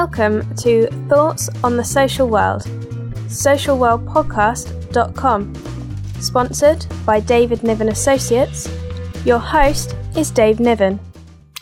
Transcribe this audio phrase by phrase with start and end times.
[0.00, 2.64] Welcome to Thoughts on the Social World,
[3.28, 5.54] socialworldpodcast.com,
[6.20, 8.68] sponsored by David Niven Associates.
[9.24, 11.00] Your host is Dave Niven.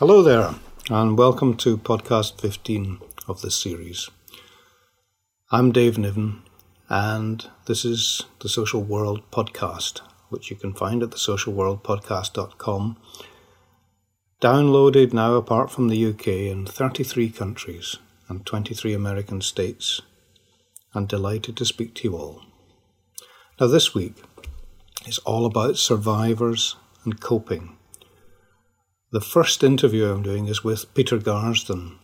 [0.00, 0.52] Hello there,
[0.90, 2.98] and welcome to podcast 15
[3.28, 4.10] of this series.
[5.52, 6.42] I'm Dave Niven,
[6.88, 12.96] and this is the Social World Podcast, which you can find at thesocialworldpodcast.com.
[14.42, 20.00] Downloaded now, apart from the UK, in 33 countries and 23 American states,
[20.92, 22.42] and delighted to speak to you all.
[23.60, 24.22] Now, this week
[25.06, 27.76] is all about survivors and coping.
[29.12, 31.98] The first interview I'm doing is with Peter Garsden,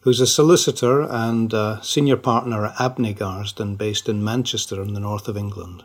[0.00, 5.00] who's a solicitor and a senior partner at Abney Garsden, based in Manchester in the
[5.00, 5.84] north of England.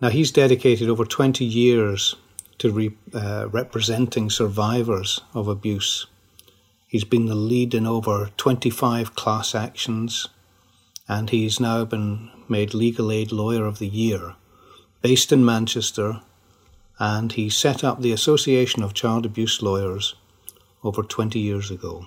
[0.00, 2.16] Now, he's dedicated over 20 years
[2.58, 6.06] to re, uh, representing survivors of abuse.
[6.92, 10.28] He's been the lead in over 25 class actions,
[11.08, 14.34] and he's now been made Legal Aid Lawyer of the Year,
[15.00, 16.20] based in Manchester,
[16.98, 20.16] and he set up the Association of Child Abuse Lawyers
[20.84, 22.04] over 20 years ago.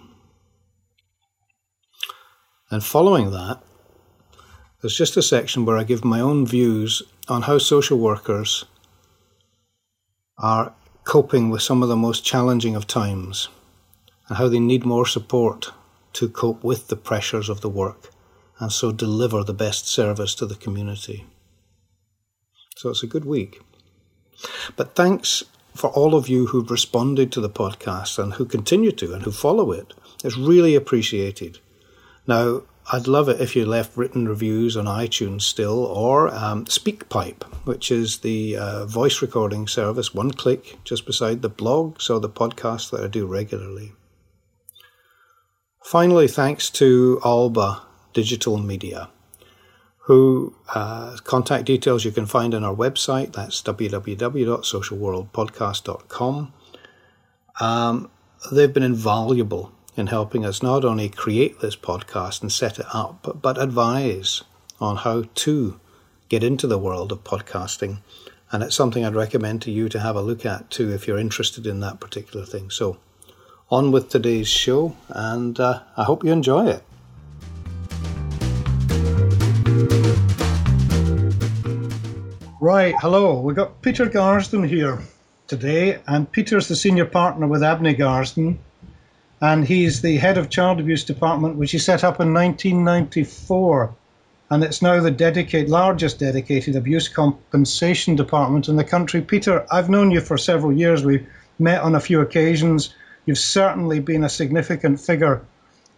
[2.69, 3.63] And following that,
[4.81, 8.65] there's just a section where I give my own views on how social workers
[10.37, 10.75] are
[11.05, 13.49] coping with some of the most challenging of times
[14.27, 15.71] and how they need more support
[16.13, 18.11] to cope with the pressures of the work
[18.59, 21.25] and so deliver the best service to the community.
[22.77, 23.61] So it's a good week.
[24.75, 29.13] But thanks for all of you who've responded to the podcast and who continue to
[29.13, 29.93] and who follow it.
[30.23, 31.59] It's really appreciated.
[32.27, 37.43] Now, I'd love it if you left written reviews on iTunes still or um, SpeakPipe,
[37.65, 42.29] which is the uh, voice recording service, one click just beside the blog, so the
[42.29, 43.93] podcast that I do regularly.
[45.85, 49.07] Finally, thanks to Alba Digital Media,
[49.99, 53.33] who uh, contact details you can find on our website.
[53.33, 56.53] That's www.socialworldpodcast.com.
[57.59, 58.09] Um,
[58.51, 63.19] they've been invaluable in helping us not only create this podcast and set it up,
[63.21, 64.41] but, but advise
[64.81, 65.79] on how to
[66.29, 67.99] get into the world of podcasting.
[68.51, 71.19] And it's something I'd recommend to you to have a look at too if you're
[71.19, 72.71] interested in that particular thing.
[72.71, 72.97] So,
[73.71, 76.83] on with today's show, and uh, I hope you enjoy it.
[82.61, 83.41] Right, hello.
[83.41, 84.99] We've got Peter Garsden here
[85.47, 88.57] today, and Peter's the senior partner with Abney Garsden,
[89.41, 93.95] and he's the head of child abuse department, which he set up in 1994,
[94.49, 99.21] and it's now the largest dedicated abuse compensation department in the country.
[99.21, 101.03] Peter, I've known you for several years.
[101.03, 101.27] We've
[101.57, 102.93] met on a few occasions.
[103.25, 105.41] You've certainly been a significant figure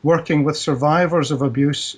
[0.04, 1.98] working with survivors of abuse.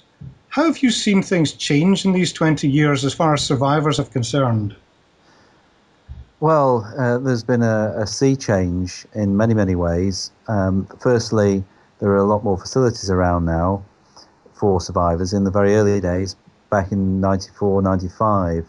[0.49, 4.05] How have you seen things change in these 20 years as far as survivors are
[4.05, 4.75] concerned?
[6.39, 10.31] Well, uh, there's been a, a, sea change in many, many ways.
[10.47, 11.65] Um, firstly,
[11.99, 13.83] there are a lot more facilities around now
[14.53, 15.33] for survivors.
[15.33, 16.37] In the very early days,
[16.69, 18.65] back in 94, 95,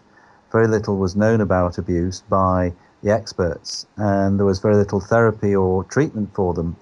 [0.50, 2.72] very little was known about abuse by
[3.02, 6.76] the experts, and there was very little therapy or treatment for them.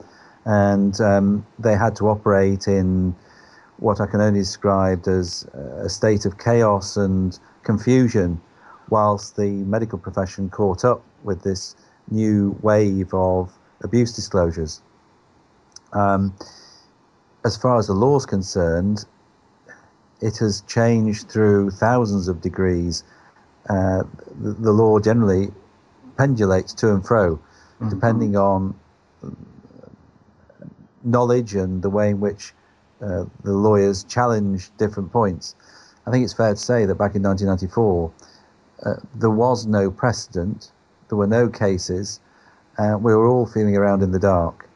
[0.45, 3.15] And um, they had to operate in
[3.79, 8.41] what I can only describe as a state of chaos and confusion
[8.91, 11.77] whilst the medical profession caught up with this
[12.11, 13.53] new wave of
[13.83, 14.81] abuse disclosures.
[15.93, 16.34] Um,
[17.45, 19.05] as far as the law is concerned,
[20.21, 23.05] it has changed through thousands of degrees.
[23.69, 24.03] Uh,
[24.41, 25.53] the, the, law generally
[26.19, 27.89] pendulates to and fro, mm-hmm.
[27.89, 28.75] depending on
[31.05, 32.53] knowledge and the way in which
[33.01, 35.54] uh, the lawyers challenge different points.
[36.07, 38.10] I think it's fair to say that back in 1994,
[38.84, 40.72] uh, there was no precedent,
[41.09, 42.21] there were no cases,
[42.78, 44.69] uh, we were all feeling around in the dark.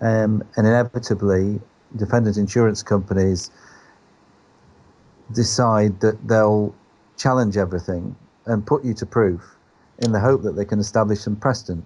[0.00, 1.60] Um, and inevitably,
[1.96, 3.50] defendant insurance companies
[5.32, 6.74] decide that they'll
[7.16, 8.16] challenge everything
[8.46, 9.56] and put you to proof
[10.02, 11.84] in the hope that they can establish some precedent.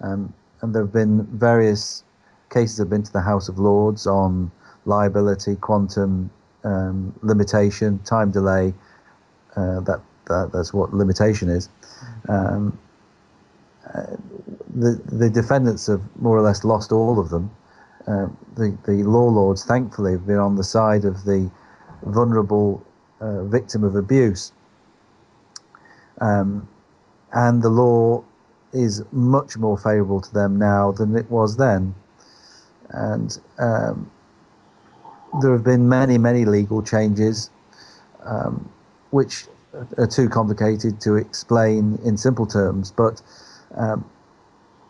[0.00, 2.04] Um, and there have been various
[2.50, 4.50] cases have been to the House of Lords on
[4.86, 6.30] liability, quantum
[6.64, 8.72] um, limitation, time delay,
[9.56, 11.68] uh, that that, that's what limitation is.
[12.28, 12.78] Um,
[13.94, 14.16] uh,
[14.74, 17.50] the the defendants have more or less lost all of them.
[18.06, 21.50] Uh, the the law lords, thankfully, have been on the side of the
[22.02, 22.84] vulnerable
[23.20, 24.52] uh, victim of abuse,
[26.20, 26.68] um,
[27.34, 28.24] and the law
[28.72, 31.94] is much more favourable to them now than it was then.
[32.90, 34.10] And um,
[35.42, 37.50] there have been many, many legal changes,
[38.24, 38.68] um,
[39.10, 39.46] which
[39.98, 42.92] are too complicated to explain in simple terms.
[42.92, 43.20] But
[43.74, 44.08] um,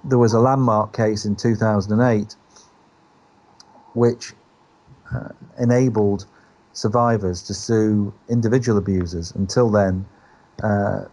[0.05, 2.37] there was a landmark case in 2008
[3.95, 4.33] which
[5.15, 6.27] uh, enabled
[6.73, 9.31] survivors to sue individual abusers.
[9.33, 10.05] Until then,
[10.63, 11.05] uh,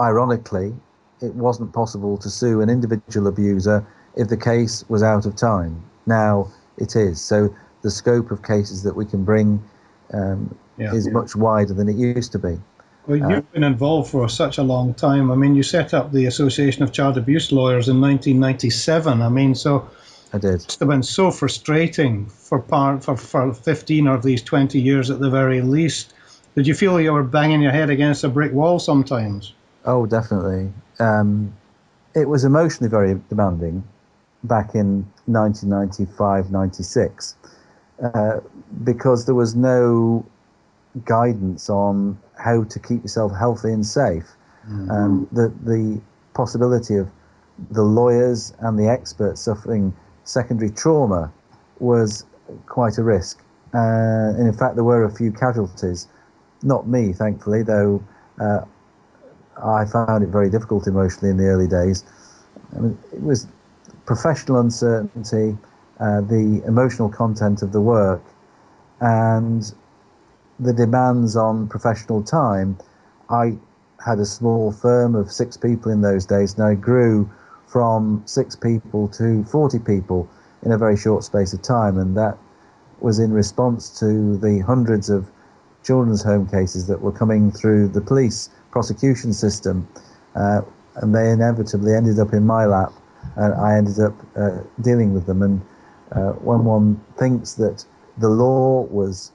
[0.00, 0.74] ironically,
[1.20, 3.86] it wasn't possible to sue an individual abuser
[4.16, 5.82] if the case was out of time.
[6.06, 7.20] Now it is.
[7.20, 9.62] So the scope of cases that we can bring
[10.12, 12.58] um, yeah, is much wider than it used to be.
[13.06, 15.30] Well, you've uh, been involved for such a long time.
[15.30, 19.22] I mean, you set up the Association of Child Abuse Lawyers in 1997.
[19.22, 19.88] I mean, so
[20.32, 20.54] I did.
[20.54, 25.10] It must have been so frustrating for part for, for 15 of these 20 years
[25.10, 26.12] at the very least.
[26.54, 29.54] Did you feel you were banging your head against a brick wall sometimes?
[29.88, 30.70] Oh, definitely.
[30.98, 31.56] Um,
[32.14, 33.82] it was emotionally very demanding
[34.44, 37.34] back in 1995 96
[38.02, 38.40] uh,
[38.84, 40.26] because there was no
[41.06, 44.28] guidance on how to keep yourself healthy and safe.
[44.68, 44.90] Mm-hmm.
[44.90, 46.00] Um, the, the
[46.34, 47.10] possibility of
[47.70, 51.32] the lawyers and the experts suffering secondary trauma
[51.80, 52.26] was
[52.66, 53.42] quite a risk.
[53.72, 56.08] Uh, and in fact, there were a few casualties.
[56.62, 58.02] Not me, thankfully, though
[58.38, 58.60] uh,
[59.62, 62.04] I found it very difficult emotionally in the early days.
[62.76, 63.46] I mean, it was
[64.06, 65.56] professional uncertainty,
[66.00, 68.22] uh, the emotional content of the work,
[69.00, 69.72] and
[70.58, 72.78] the demands on professional time.
[73.30, 73.58] I
[74.04, 77.28] had a small firm of six people in those days, and I grew
[77.66, 80.28] from six people to 40 people
[80.62, 82.38] in a very short space of time, and that
[83.00, 85.30] was in response to the hundreds of
[85.82, 89.88] children's home cases that were coming through the police prosecution system,
[90.34, 90.62] uh,
[90.96, 92.92] and they inevitably ended up in my lap,
[93.36, 95.42] and I ended up uh, dealing with them.
[95.42, 95.62] And
[96.12, 97.84] uh, when one thinks that
[98.18, 99.32] the law was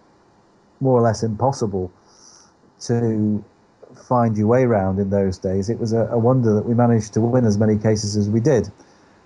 [0.80, 1.92] more or less impossible
[2.82, 3.44] to
[4.08, 7.14] find your way around in those days, it was a, a wonder that we managed
[7.14, 8.70] to win as many cases as we did.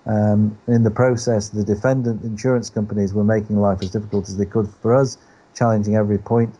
[0.06, 4.46] Um, in the process, the defendant insurance companies were making life as difficult as they
[4.46, 5.18] could for us,
[5.54, 6.54] challenging every point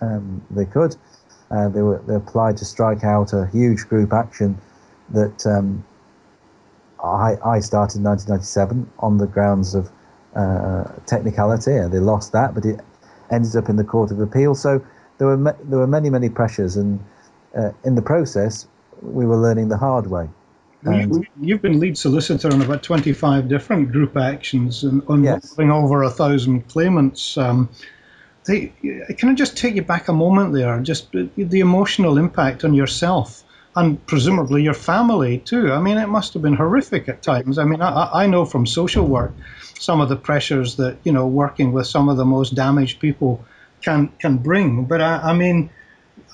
[0.00, 0.94] um, they could.
[1.52, 4.58] Uh, they were they applied to strike out a huge group action
[5.10, 5.84] that um,
[7.02, 9.90] I, I started in 1997 on the grounds of
[10.34, 11.72] uh, technicality.
[11.72, 12.80] And they lost that, but it
[13.30, 14.54] ended up in the Court of Appeal.
[14.54, 14.84] So
[15.18, 17.00] there were there were many many pressures, and
[17.56, 18.66] uh, in the process,
[19.02, 20.28] we were learning the hard way.
[20.84, 25.56] And You've been lead solicitor on about 25 different group actions and involving yes.
[25.58, 27.38] over a thousand claimants.
[27.38, 27.68] Um,
[28.44, 28.72] they,
[29.18, 30.80] can I just take you back a moment there?
[30.80, 33.44] Just the emotional impact on yourself
[33.74, 35.72] and presumably your family too.
[35.72, 37.58] I mean, it must have been horrific at times.
[37.58, 39.34] I mean, I, I know from social work
[39.78, 43.44] some of the pressures that you know working with some of the most damaged people
[43.82, 44.84] can can bring.
[44.84, 45.70] But I, I mean,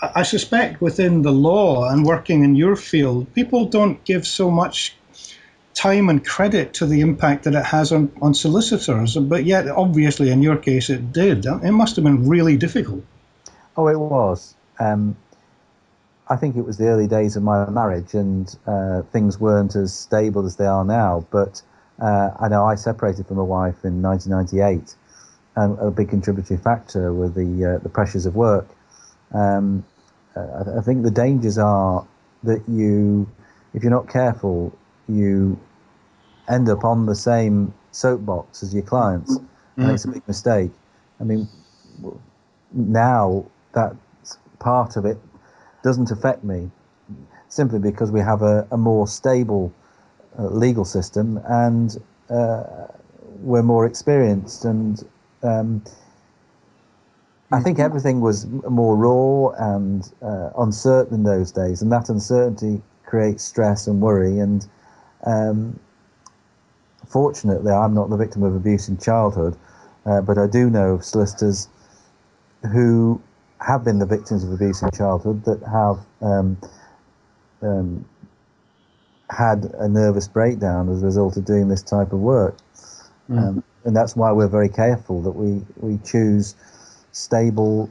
[0.02, 4.97] I suspect within the law and working in your field, people don't give so much
[5.78, 9.16] time and credit to the impact that it has on, on solicitors.
[9.16, 11.46] But yet, obviously, in your case, it did.
[11.46, 13.04] It must have been really difficult.
[13.76, 14.56] Oh, it was.
[14.80, 15.16] Um,
[16.28, 19.94] I think it was the early days of my marriage, and uh, things weren't as
[19.94, 21.24] stable as they are now.
[21.30, 21.62] But
[22.00, 24.96] uh, I know I separated from my wife in 1998,
[25.54, 28.66] and a big contributory factor were the uh, the pressures of work.
[29.32, 29.84] Um,
[30.36, 32.04] uh, I think the dangers are
[32.42, 33.30] that you,
[33.74, 34.76] if you're not careful,
[35.08, 35.58] you
[36.48, 39.82] end up on the same soapbox as your clients, mm-hmm.
[39.82, 40.70] and it's a big mistake.
[41.20, 41.48] I mean,
[42.72, 43.94] now that
[44.58, 45.18] part of it
[45.82, 46.70] doesn't affect me
[47.48, 49.72] simply because we have a, a more stable
[50.38, 51.96] uh, legal system and
[52.28, 52.64] uh,
[53.40, 55.04] we're more experienced and
[55.42, 55.82] um,
[57.50, 57.86] I think mm-hmm.
[57.86, 63.86] everything was more raw and uh, uncertain in those days, and that uncertainty creates stress
[63.86, 64.38] and worry.
[64.38, 64.66] And
[65.24, 65.80] um,
[67.08, 69.56] fortunately, I'm not the victim of abuse in childhood,
[70.06, 71.68] uh, but I do know of solicitors
[72.72, 73.20] who
[73.60, 76.56] have been the victims of abuse in childhood that have um,
[77.62, 78.04] um,
[79.30, 82.56] had a nervous breakdown as a result of doing this type of work.
[83.28, 83.38] Mm.
[83.38, 86.54] Um, and that's why we're very careful that we, we choose
[87.12, 87.90] stable,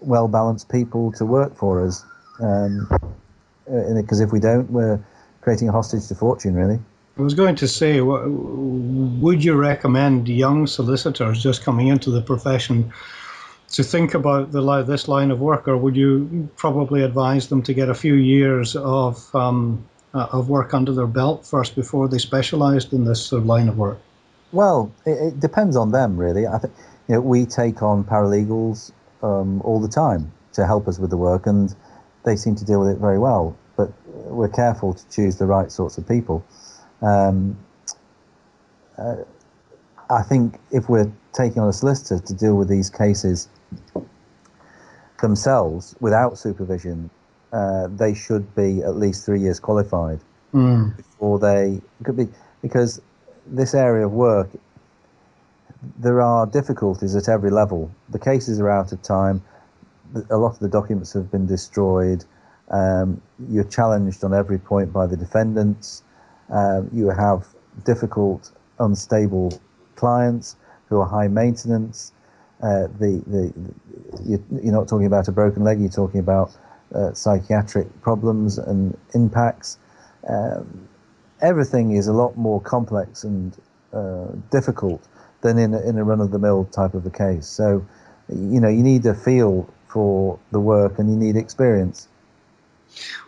[0.00, 2.04] well balanced people to work for us.
[2.36, 5.02] Because um, if we don't, we're
[5.40, 6.80] creating a hostage to fortune, really.
[7.18, 12.92] I was going to say, would you recommend young solicitors just coming into the profession
[13.72, 17.74] to think about the this line of work, or would you probably advise them to
[17.74, 22.18] get a few years of um, uh, of work under their belt first before they
[22.18, 23.98] specialised in this sort of line of work?
[24.52, 26.46] Well, it, it, depends on them, really.
[26.46, 26.74] I think
[27.08, 28.92] you know, we take on paralegals
[29.22, 31.74] um, all the time to help us with the work, and
[32.24, 33.56] they seem to deal with it very well.
[33.76, 36.44] But we're careful to choose the right sorts of people.
[37.02, 37.58] Um,
[38.96, 39.16] uh,
[40.10, 43.48] I think if we're taking on a solicitor to deal with these cases
[45.20, 47.10] themselves without supervision,
[47.52, 50.20] uh, they should be at least three years qualified
[50.54, 50.96] mm.
[50.96, 52.28] before they could be
[52.60, 53.00] because
[53.46, 54.48] this area of work
[55.98, 57.90] there are difficulties at every level.
[58.10, 59.42] The cases are out of time.
[60.30, 62.24] A lot of the documents have been destroyed.
[62.70, 66.02] Um, you're challenged on every point by the defendants.
[66.52, 67.46] Uh, you have
[67.84, 69.58] difficult, unstable
[69.96, 70.56] clients
[70.88, 72.12] who are high maintenance.
[72.62, 73.52] Uh, the, the,
[74.22, 76.56] the, you're not talking about a broken leg, you're talking about
[76.94, 79.78] uh, psychiatric problems and impacts.
[80.28, 80.88] Um,
[81.40, 83.56] everything is a lot more complex and
[83.92, 85.08] uh, difficult
[85.40, 87.46] than in a, in a run-of-the-mill type of a case.
[87.46, 87.84] So,
[88.28, 92.08] you know, you need a feel for the work and you need experience.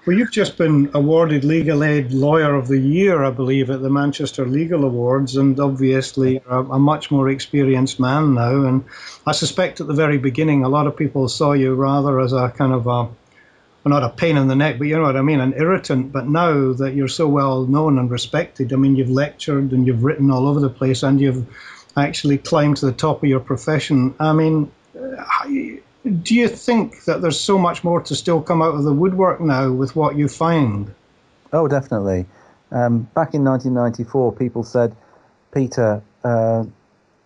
[0.07, 3.89] Well, you've just been awarded Legal Aid Lawyer of the Year, I believe, at the
[3.89, 8.65] Manchester Legal Awards, and obviously a, a, much more experienced man now.
[8.67, 8.85] And
[9.27, 12.51] I suspect at the very beginning, a lot of people saw you rather as a
[12.51, 13.15] kind of a, well,
[13.87, 16.13] not a pain in the neck, but you know what I mean, an irritant.
[16.13, 20.05] But now that you're so well known and respected, I mean, you've lectured and you've
[20.05, 21.47] written all over the place, and you've
[21.97, 24.15] actually climbed to the top of your profession.
[24.21, 25.25] I mean, uh,
[26.05, 29.41] do you think that there's so much more to still come out of the woodwork
[29.41, 30.95] now with what you find?
[31.53, 32.27] Oh, definitely.
[32.71, 34.95] Um, back in 1994, people said,
[35.53, 36.65] Peter, uh,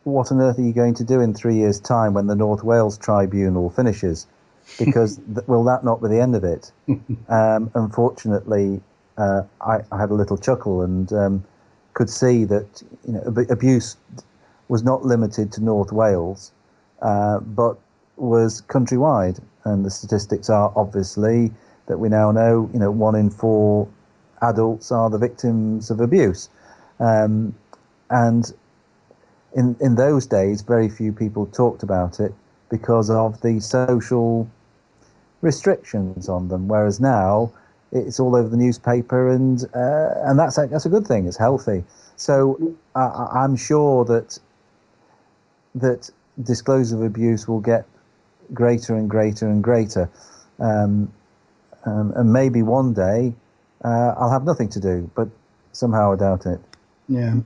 [0.05, 2.63] what on earth are you going to do in three years' time when the North
[2.63, 4.27] Wales Tribunal finishes?
[4.79, 6.71] Because th- will that not be the end of it?
[7.31, 8.83] um, unfortunately,
[9.17, 11.45] uh, I, I, had a little chuckle and um,
[11.95, 13.97] could see that you know ab- abuse
[14.69, 16.53] was not limited to North Wales,
[17.01, 17.79] uh, but
[18.21, 21.51] was countrywide, and the statistics are obviously
[21.87, 23.89] that we now know, you know, one in four
[24.43, 26.49] adults are the victims of abuse,
[27.01, 27.55] um,
[28.11, 28.53] and
[29.55, 32.35] in in those days, very few people talked about it
[32.71, 34.49] because of the social
[35.41, 36.69] restrictions on them.
[36.69, 37.51] Whereas now,
[37.93, 41.27] it's all over the newspaper, and uh, and that's a, that's a good thing.
[41.27, 41.85] It's healthy.
[42.17, 44.39] So I, I'm sure that
[45.75, 46.11] that
[46.43, 47.87] disclosure of abuse will get
[48.53, 50.11] greater and greater and greater.
[50.59, 51.13] Um,
[51.85, 53.35] um, and maybe one day
[53.85, 55.29] uh, I'll have nothing to do, but
[55.73, 56.61] somehow I doubt it.
[57.09, 57.37] Yeah.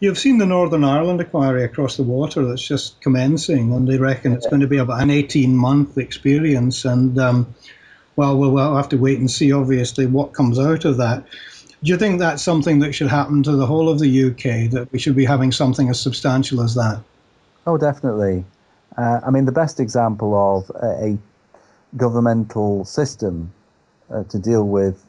[0.00, 4.32] You've seen the Northern Ireland inquiry across the water that's just commencing, and they reckon
[4.32, 6.84] it's going to be about an 18 month experience.
[6.84, 7.54] And, um,
[8.16, 11.24] well, well, we'll have to wait and see, obviously, what comes out of that.
[11.84, 14.88] Do you think that's something that should happen to the whole of the UK, that
[14.90, 17.00] we should be having something as substantial as that?
[17.64, 18.44] Oh, definitely.
[18.96, 21.18] Uh, I mean, the best example of a, a
[21.96, 23.52] governmental system
[24.10, 25.04] uh, to deal with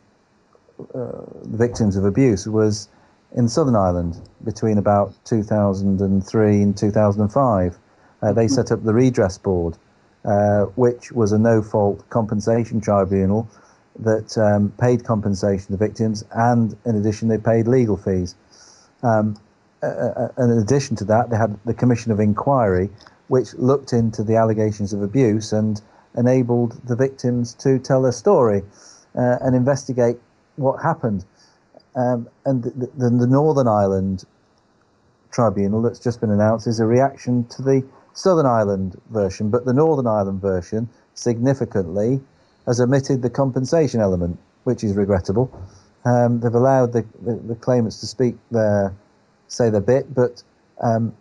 [0.94, 2.90] uh, victims of abuse was
[3.36, 7.78] in Southern Ireland between about 2003 and 2005.
[8.22, 9.78] Uh, they set up the Redress Board,
[10.24, 13.50] uh, which was a no fault compensation tribunal
[14.00, 18.36] that um, paid compensation to victims, and in addition, they paid legal fees.
[19.04, 19.38] Um,
[19.84, 22.90] uh, in addition to that, they had the Commission of Inquiry,
[23.34, 25.82] which looked into the allegations of abuse and
[26.16, 28.62] enabled the victims to tell their story
[29.16, 30.18] uh, and investigate
[30.58, 31.26] what happened.
[31.96, 34.24] Um, and the, the, the, Northern Ireland
[35.32, 39.74] Tribunal that's just been announced is a reaction to the Southern Ireland version, but the
[39.74, 42.22] Northern Ireland version significantly
[42.68, 45.50] has omitted the compensation element, which is regrettable.
[46.06, 48.94] Um, they've allowed the, the, the, claimants to speak their
[49.48, 50.44] say their bit, but
[50.82, 51.16] um,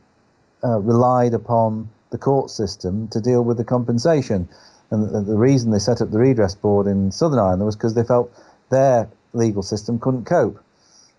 [0.62, 4.48] uh, relied upon the court system to deal with the compensation.
[4.90, 7.94] And the, the reason they set up the redress board in Southern Ireland was because
[7.94, 8.32] they felt
[8.70, 10.62] their legal system couldn't cope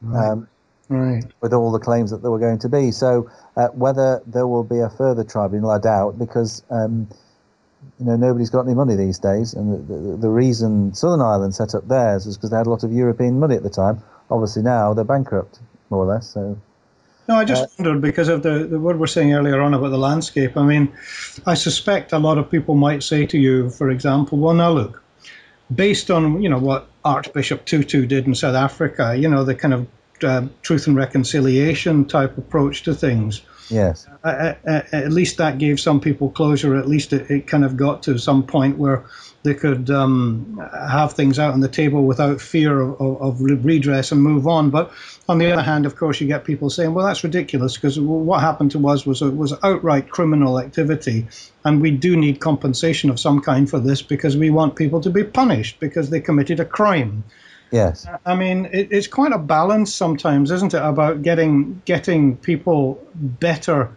[0.01, 0.29] right.
[0.29, 0.47] Um,
[0.89, 1.23] right.
[1.41, 2.91] with all the claims that there were going to be.
[2.91, 7.07] So uh, whether there will be a further tribunal, I doubt, because um,
[7.99, 9.53] you know nobody's got any money these days.
[9.53, 12.69] And the, the, the reason Southern Ireland set up theirs was because they had a
[12.69, 14.03] lot of European money at the time.
[14.29, 15.59] Obviously now they're bankrupt,
[15.89, 16.29] more or less.
[16.29, 16.57] So.
[17.27, 19.89] No, I just uh, wondered because of the, the what we're saying earlier on about
[19.89, 20.57] the landscape.
[20.57, 20.91] I mean,
[21.45, 25.01] I suspect a lot of people might say to you, for example, well, now look,
[25.73, 29.73] based on you know what Archbishop Tutu did in South Africa, you know the kind
[29.73, 29.87] of
[30.23, 33.41] uh, truth and reconciliation type approach to things.
[33.69, 36.75] Yes, uh, uh, at least that gave some people closure.
[36.75, 39.05] At least it, it kind of got to some point where
[39.43, 44.11] they could um, have things out on the table without fear of, of, of, redress
[44.11, 44.69] and move on.
[44.69, 44.91] But
[45.27, 48.39] on the other hand, of course, you get people saying, "Well, that's ridiculous," because what
[48.39, 51.27] happened to us was was outright criminal activity,
[51.65, 55.09] and we do need compensation of some kind for this because we want people to
[55.09, 57.23] be punished because they committed a crime.
[57.73, 58.07] Yes.
[58.23, 63.89] I mean, it, it's quite a balance sometimes, isn't it, about getting getting people better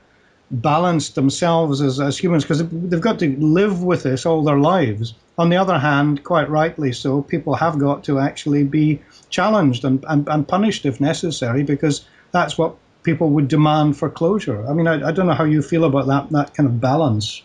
[0.50, 5.12] balanced themselves as, as humans because they've got to live with this all their lives.
[5.36, 10.02] On the other hand, quite rightly so, people have got to actually be challenged and,
[10.08, 14.66] and, and punished if necessary because that's what people would demand for closure.
[14.66, 17.42] I mean, I, I don't know how you feel about that, that kind of balance.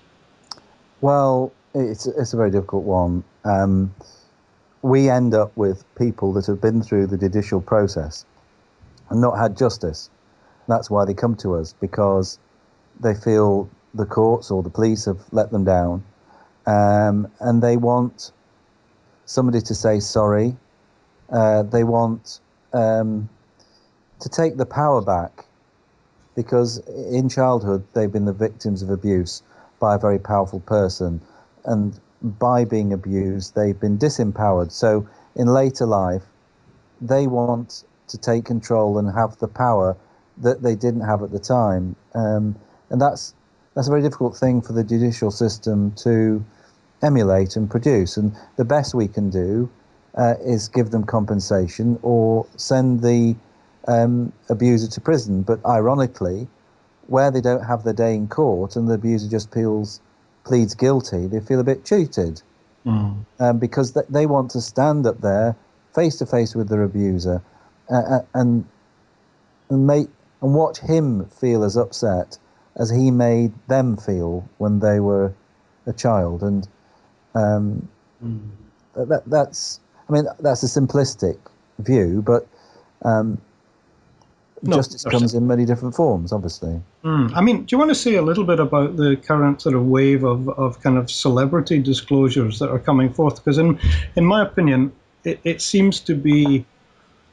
[1.01, 3.25] Well, it's, it's a very difficult one.
[3.43, 3.93] Um,
[4.81, 8.25] we end up with people that have been through the judicial process
[9.09, 10.09] and not had justice.
[10.67, 12.39] That's why they come to us because
[12.99, 16.03] they feel the courts or the police have let them down
[16.65, 18.31] um, and they want
[19.25, 20.55] somebody to say sorry.
[21.29, 22.39] Uh, they want
[22.73, 23.29] um,
[24.19, 25.45] to take the power back
[26.35, 29.41] because in childhood they've been the victims of abuse
[29.79, 31.21] by a very powerful person,
[31.65, 34.71] and by being abused they've been disempowered.
[34.71, 36.23] So in later life,
[36.99, 39.95] they want to take control and have the power
[40.37, 42.55] that they didn't have at the time, um,
[42.89, 43.33] and that's
[43.73, 46.43] that's a very difficult thing for the judicial system to
[47.01, 48.17] emulate and produce.
[48.17, 49.69] And the best we can do
[50.15, 53.35] uh, is give them compensation or send the
[53.87, 55.41] um, abuser to prison.
[55.41, 56.47] But ironically,
[57.07, 60.01] where they don't have their day in court and the abuser just feels,
[60.43, 62.41] pleads guilty, they feel a bit cheated
[62.85, 63.15] mm.
[63.39, 65.55] um, because th- they want to stand up there
[65.93, 67.41] face to face with their abuser
[67.89, 68.65] uh, and
[69.69, 70.07] and make
[70.41, 72.37] and watch him feel as upset
[72.75, 75.33] as he made them feel when they were
[75.85, 76.41] a child.
[76.41, 76.67] And
[77.35, 77.87] um,
[78.23, 78.49] mm.
[78.95, 81.37] that, that's, I mean, that's a simplistic
[81.79, 82.47] view, but
[83.03, 83.39] um,
[84.61, 86.79] no, justice comes in many different forms, obviously.
[87.03, 87.35] Mm.
[87.35, 89.85] I mean, do you want to say a little bit about the current sort of
[89.85, 93.35] wave of, of kind of celebrity disclosures that are coming forth?
[93.37, 93.79] Because, in,
[94.15, 94.91] in my opinion,
[95.23, 96.65] it, it seems to be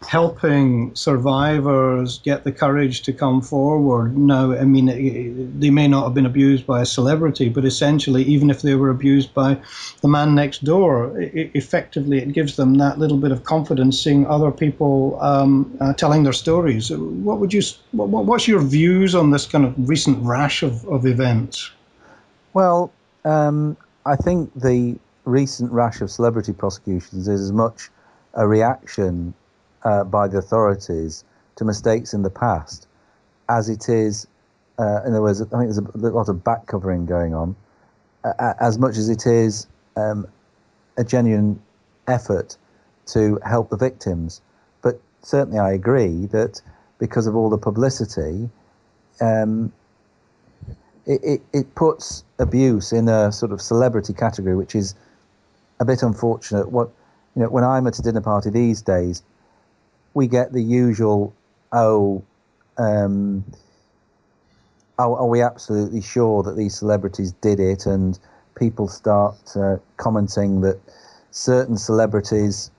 [0.06, 4.16] helping survivors get the courage to come forward.
[4.16, 8.48] Now, I mean, they may not have been abused by a celebrity, but essentially, even
[8.48, 9.58] if they were abused by
[10.00, 14.26] the man next door, it, effectively it gives them that little bit of confidence seeing
[14.26, 16.90] other people um, uh, telling their stories.
[16.90, 17.62] What would you?
[17.92, 21.70] What, what's your views on this kind of recent rash of, of events?
[22.54, 22.92] Well,
[23.24, 27.90] um, I think the recent rash of celebrity prosecutions is as much
[28.34, 29.34] a reaction
[29.85, 31.25] uh, by the authorities
[31.57, 32.87] to mistakes in the past,
[33.49, 34.27] as it is,
[34.79, 37.57] uh, in other words, I think there's a lot of back covering going on,
[38.25, 40.27] uh, as much as it is um,
[40.97, 41.61] a genuine
[42.07, 42.57] effort
[43.07, 44.41] to help the victims.
[44.83, 46.61] But certainly, I agree that
[46.99, 48.49] because of all the publicity,
[49.21, 49.73] um,
[51.07, 54.95] it, it, it, puts abuse in a sort of celebrity category, which is
[55.81, 56.71] a bit unfortunate.
[56.71, 56.91] What
[57.35, 59.23] you know, when I'm at a dinner party these days,
[60.14, 61.35] we get the usual,
[61.73, 62.23] oh,
[62.77, 63.44] um,
[64.99, 67.87] are, are, we absolutely sure that these celebrities did it?
[67.87, 68.18] And
[68.55, 70.79] people start uh, commenting that
[71.31, 72.71] certain celebrities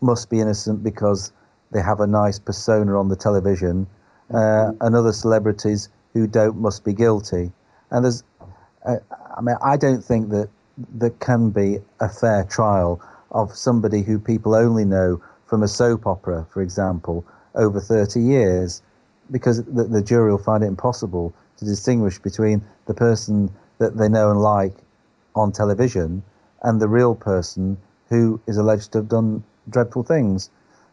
[0.00, 1.32] must be innocent because
[1.72, 3.86] they have a nice persona on the television,
[4.30, 4.86] uh, mm-hmm.
[4.86, 7.52] and other celebrities who don't must be guilty.
[7.90, 8.22] And there's,
[8.84, 8.96] uh,
[9.36, 14.18] I mean, I don't think that there can be a fair trial of somebody who
[14.18, 18.82] people only know from a soap opera, for example, over 30 years,
[19.30, 24.08] because the, the jury will find it impossible to distinguish between the person that they
[24.08, 24.74] know and like
[25.34, 26.22] on television
[26.62, 27.76] and the real person
[28.08, 30.50] who is alleged to have done dreadful things.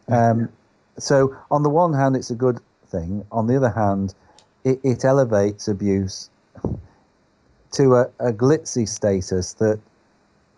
[0.08, 0.50] Um,
[0.98, 3.26] so, on the one hand, it's a good thing.
[3.32, 4.14] On the other hand,
[4.64, 6.30] it, it elevates abuse
[7.72, 9.80] to a, a glitzy status that,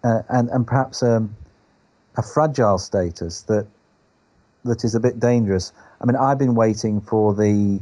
[0.03, 1.35] uh, and, and perhaps um,
[2.17, 3.67] a fragile status that
[4.65, 5.71] that is a bit dangerous.
[6.01, 7.79] I mean, I've been waiting for the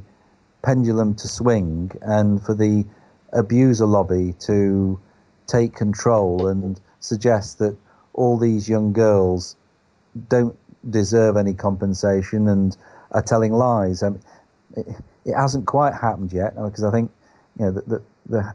[0.61, 2.85] pendulum to swing and for the
[3.31, 4.99] abuser lobby to
[5.47, 7.75] take control and suggest that
[8.13, 9.55] all these young girls
[10.29, 10.57] don't
[10.89, 12.77] deserve any compensation and
[13.11, 14.03] are telling lies.
[14.03, 14.21] I mean,
[14.75, 14.87] it,
[15.25, 17.11] it, hasn't quite happened yet uh, because I think
[17.59, 18.53] you know the, the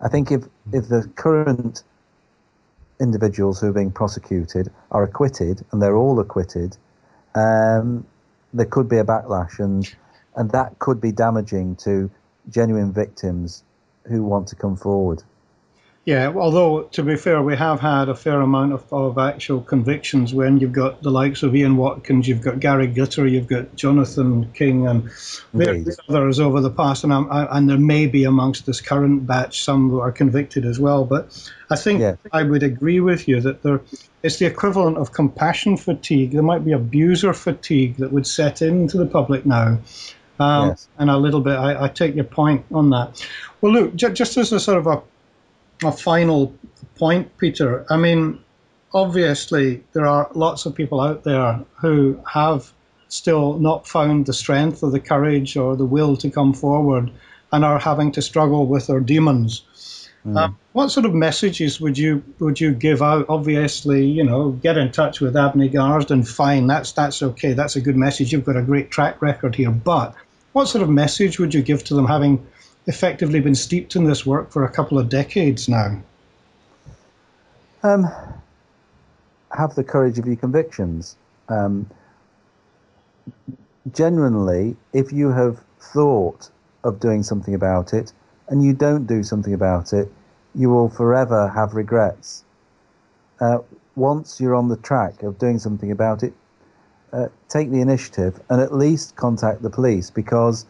[0.00, 1.82] I think if if the current
[3.00, 6.76] individuals who are being prosecuted are acquitted and they're all acquitted,
[7.34, 8.06] um,
[8.52, 9.92] there could be a backlash, and
[10.36, 12.10] and that could be damaging to
[12.50, 13.64] genuine victims
[14.06, 15.22] who want to come forward.
[16.06, 20.34] Yeah, although to be fair, we have had a fair amount of, of actual convictions
[20.34, 24.52] when you've got the likes of Ian Watkins, you've got Gary Glitter, you've got Jonathan
[24.52, 25.10] King, and
[25.54, 29.64] various others over the past, and, I, and there may be amongst this current batch
[29.64, 31.06] some who are convicted as well.
[31.06, 32.16] But I think yeah.
[32.30, 33.80] I would agree with you that there,
[34.22, 36.32] it's the equivalent of compassion fatigue.
[36.32, 39.78] There might be abuser fatigue that would set into the public now.
[40.38, 40.88] Um, yes.
[40.98, 43.24] And a little bit, I, I, take your point on that.
[43.60, 45.02] Well, look, j- just as a sort of a
[45.82, 46.54] a final
[46.96, 47.86] point, Peter.
[47.90, 48.40] I mean,
[48.92, 52.70] obviously, there are lots of people out there who have
[53.08, 57.10] still not found the strength or the courage or the will to come forward
[57.52, 59.62] and are having to struggle with their demons.
[60.26, 60.36] Mm.
[60.36, 63.26] Uh, what sort of messages would you would you give out?
[63.28, 66.26] Obviously, you know, get in touch with Abney Garsden.
[66.26, 67.52] Fine, that's that's okay.
[67.52, 68.32] That's a good message.
[68.32, 69.70] You've got a great track record here.
[69.70, 70.14] But
[70.52, 72.46] what sort of message would you give to them, having
[72.86, 76.00] effectively been steeped in this work for a couple of decades now?
[77.82, 78.08] Um,
[79.52, 81.16] have the courage of your convictions.
[81.48, 81.88] Um,
[83.92, 86.50] genuinely, if you have thought
[86.82, 88.12] of doing something about it
[88.48, 90.10] and you don't do something about it,
[90.54, 92.44] you will forever have regrets.
[93.40, 93.58] Uh,
[93.96, 96.32] once you're on the track of doing something about it,
[97.12, 100.66] uh, take the initiative and at least contact the police because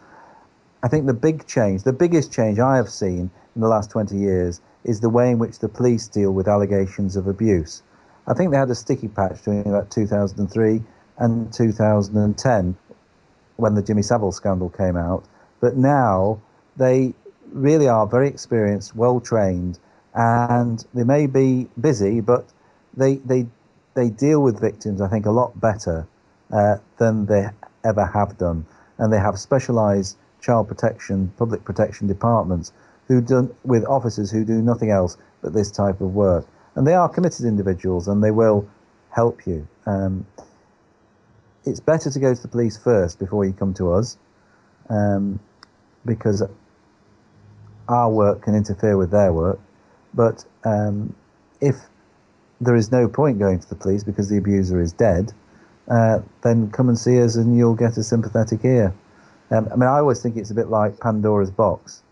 [0.85, 4.19] I think the big change, the biggest change I have seen in the last 20
[4.19, 7.83] years is the way in which the police deal with allegations of abuse.
[8.27, 10.83] I think they had a sticky patch during about 2003
[11.17, 12.77] and 2010
[13.57, 15.25] when the Jimmy Savile scandal came out.
[15.59, 16.43] But now
[16.77, 17.15] they
[17.51, 19.79] really are very experienced, well trained,
[20.15, 22.45] and they may be busy, but
[22.95, 23.47] they, they,
[23.95, 26.07] they deal with victims, I think, a lot better
[26.53, 27.49] uh, than they
[27.85, 28.67] ever have done.
[28.99, 32.73] And they have specialized child protection, public protection departments
[33.09, 36.47] who do with officers who do nothing else but this type of work.
[36.75, 38.69] And they are committed individuals and they will
[39.11, 39.67] help you.
[39.87, 40.27] Um,
[41.65, 44.19] it's better to go to the police first before you come to us
[44.91, 45.41] um,
[46.05, 46.43] because
[47.89, 49.61] our work can interfere with their work.
[50.13, 51.15] But um,
[51.61, 51.77] if
[52.61, 55.33] there is no point going to the police because the abuser is dead,
[55.89, 58.95] uh, then come and see us and you'll get a sympathetic ear.
[59.51, 62.03] Um, I mean, I always think it's a bit like Pandora's box.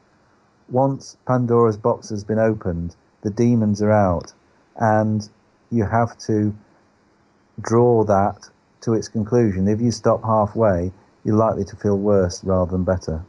[0.69, 4.33] Once Pandora's box has been opened, the demons are out,
[4.77, 5.29] and
[5.71, 6.55] you have to
[7.61, 8.49] draw that
[8.83, 9.69] to its conclusion.
[9.69, 10.93] If you stop halfway,
[11.25, 13.25] you're likely to feel worse rather than better.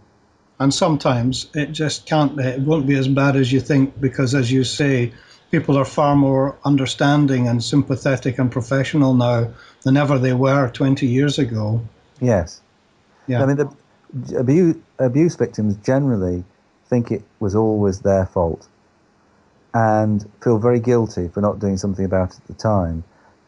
[0.60, 4.36] And sometimes it just can't be, it won't be as bad as you think because,
[4.36, 5.13] as you say,
[5.52, 9.50] people are far more understanding and sympathetic and professional now
[9.84, 11.82] than ever they were 20 years ago.
[12.22, 12.62] Yes.
[13.28, 13.44] Yeah.
[13.44, 13.76] I mean, the,
[14.36, 16.43] abuse, abuse victims generally
[16.88, 18.67] think it was always their fault
[19.73, 23.04] and feel very guilty for not doing something about it at the time.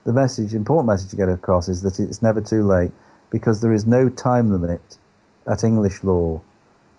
[0.05, 2.91] The message, important message to get across, is that it's never too late
[3.29, 4.97] because there is no time limit
[5.47, 6.41] at English law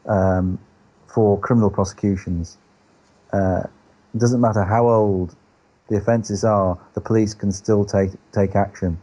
[0.07, 0.59] um,
[1.07, 2.59] for criminal prosecutions.
[3.33, 3.62] Uh,
[4.14, 5.35] it doesn't matter how old
[5.88, 8.98] the offences are, the police can still take take action.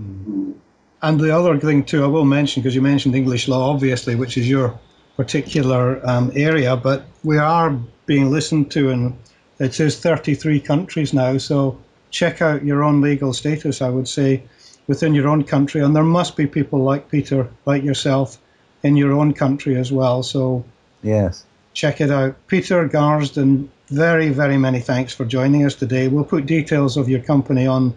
[0.00, 0.52] Mm-hmm.
[1.00, 4.36] And the other thing too, I will mention because you mentioned English law, obviously, which
[4.36, 4.78] is your
[5.16, 7.70] particular um, area, but we are
[8.06, 9.18] being listened to in
[9.58, 11.36] it says 33 countries now.
[11.38, 11.78] So
[12.10, 13.82] check out your own legal status.
[13.82, 14.44] I would say
[14.86, 18.38] within your own country, and there must be people like Peter, like yourself,
[18.82, 20.22] in your own country as well.
[20.22, 20.64] So
[21.02, 21.44] yes,
[21.78, 22.34] check it out.
[22.48, 26.08] Peter Garsden, very very many thanks for joining us today.
[26.08, 27.94] We'll put details of your company on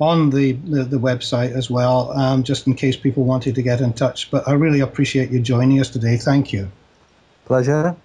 [0.00, 3.82] on the, the, the website as well, um, just in case people wanted to get
[3.82, 4.30] in touch.
[4.30, 6.16] But I really appreciate you joining us today.
[6.16, 6.70] Thank you.
[7.44, 7.96] Pleasure.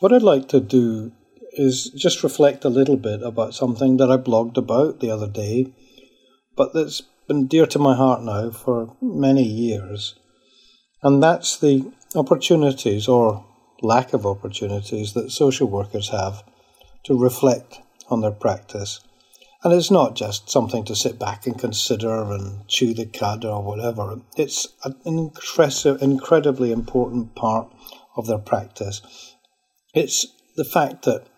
[0.00, 1.12] What I'd like to do
[1.52, 5.72] is just reflect a little bit about something that I blogged about the other day,
[6.56, 10.14] but that's been dear to my heart now for many years.
[11.02, 13.46] And that's the opportunities or
[13.80, 16.42] lack of opportunities that social workers have
[17.04, 19.00] to reflect on their practice.
[19.64, 23.62] And it's not just something to sit back and consider and chew the cud or
[23.62, 24.20] whatever.
[24.36, 25.30] It's an
[26.02, 27.72] incredibly important part
[28.14, 29.00] of their practice.
[29.94, 31.28] It's the fact that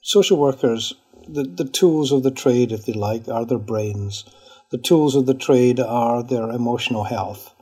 [0.00, 0.94] social workers,
[1.28, 4.24] the, the tools of the trade, if they like, are their brains.
[4.70, 7.54] The tools of the trade are their emotional health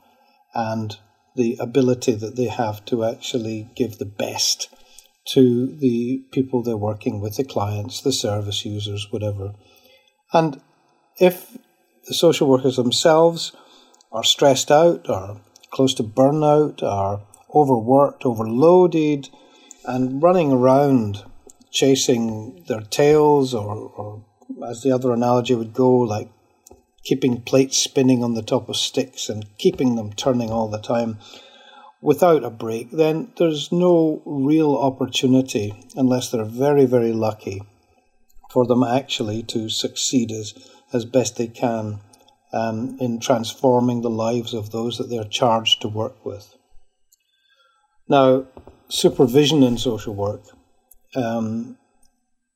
[0.53, 0.97] and
[1.35, 4.69] the ability that they have to actually give the best
[5.33, 9.53] to the people they're working with, the clients, the service users, whatever.
[10.33, 10.61] And
[11.19, 11.57] if
[12.07, 13.53] the social workers themselves
[14.11, 15.41] are stressed out, are
[15.71, 17.21] close to burnout, are
[17.53, 19.29] overworked, overloaded,
[19.85, 21.23] and running around
[21.71, 24.25] chasing their tails, or, or
[24.67, 26.29] as the other analogy would go, like
[27.03, 31.17] keeping plates spinning on the top of sticks and keeping them turning all the time
[32.01, 37.61] without a break, then there's no real opportunity, unless they're very, very lucky,
[38.51, 40.53] for them actually to succeed as,
[40.93, 41.99] as best they can
[42.53, 46.55] um, in transforming the lives of those that they're charged to work with.
[48.07, 48.47] Now,
[48.89, 50.41] supervision in social work
[51.15, 51.77] um,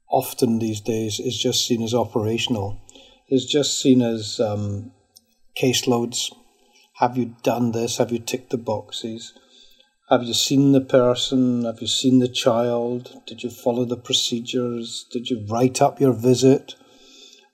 [0.10, 2.82] often these days is just seen as operational,
[3.30, 4.92] is just seen as um,
[5.62, 6.32] caseloads.
[6.98, 7.98] Have you done this?
[7.98, 9.34] Have you ticked the boxes?
[10.10, 11.66] Have you seen the person?
[11.66, 13.22] Have you seen the child?
[13.26, 15.06] Did you follow the procedures?
[15.12, 16.76] Did you write up your visit?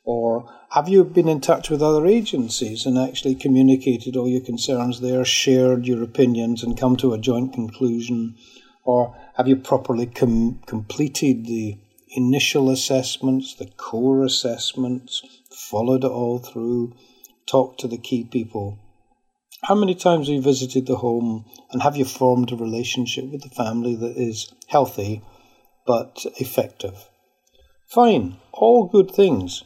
[0.04, 5.02] Or have you been in touch with other agencies and actually communicated all your concerns
[5.02, 8.36] there, shared your opinions, and come to a joint conclusion?
[8.84, 11.78] Or have you properly com- completed the
[12.16, 16.96] initial assessments, the core assessments, followed it all through,
[17.46, 18.80] talked to the key people?
[19.64, 23.42] How many times have you visited the home and have you formed a relationship with
[23.42, 25.22] the family that is healthy
[25.86, 27.10] but effective?
[27.88, 29.64] Fine, all good things.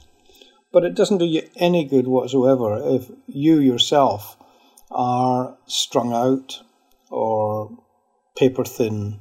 [0.72, 4.36] But it doesn't do you any good whatsoever if you yourself
[4.90, 6.64] are strung out
[7.12, 7.78] or
[8.36, 9.20] paper thin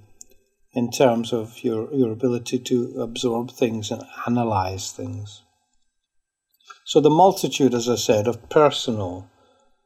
[0.75, 5.43] in terms of your, your ability to absorb things and analyze things.
[6.85, 9.31] So, the multitude, as I said, of personal,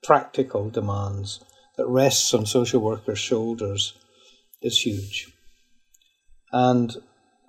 [0.02, 1.40] practical demands
[1.76, 3.94] that rests on social workers' shoulders
[4.62, 5.32] is huge.
[6.52, 6.96] And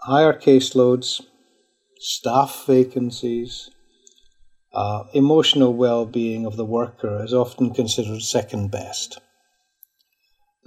[0.02, 1.22] higher caseloads,
[2.00, 3.70] staff vacancies,
[4.74, 9.20] uh, emotional well being of the worker is often considered second best.